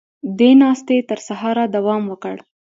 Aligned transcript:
دې 0.39 0.51
ناستې 0.61 0.95
تر 1.09 1.19
سهاره 1.27 1.65
دوام 1.75 2.01
وکړ. 2.07 2.35